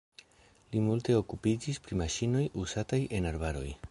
[0.75, 3.69] Li multe okupiĝis pri maŝinoj uzataj en arbaroj.